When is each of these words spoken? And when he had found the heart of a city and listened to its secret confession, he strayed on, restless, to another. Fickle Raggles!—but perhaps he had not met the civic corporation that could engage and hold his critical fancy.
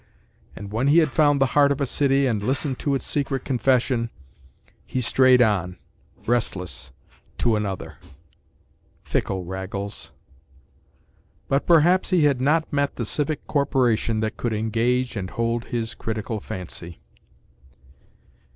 And 0.55 0.71
when 0.71 0.87
he 0.87 0.97
had 0.97 1.11
found 1.11 1.39
the 1.39 1.45
heart 1.53 1.71
of 1.71 1.79
a 1.79 1.85
city 1.85 2.25
and 2.25 2.41
listened 2.41 2.79
to 2.79 2.95
its 2.95 3.05
secret 3.05 3.45
confession, 3.45 4.09
he 4.83 4.99
strayed 4.99 5.43
on, 5.43 5.77
restless, 6.25 6.91
to 7.37 7.55
another. 7.55 7.97
Fickle 9.03 9.45
Raggles!—but 9.45 11.67
perhaps 11.67 12.09
he 12.09 12.23
had 12.23 12.41
not 12.41 12.73
met 12.73 12.95
the 12.95 13.05
civic 13.05 13.45
corporation 13.45 14.21
that 14.21 14.37
could 14.37 14.53
engage 14.53 15.15
and 15.15 15.29
hold 15.29 15.65
his 15.65 15.93
critical 15.93 16.39
fancy. 16.39 16.99